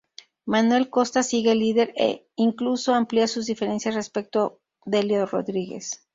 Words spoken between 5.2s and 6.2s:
Rodríguez.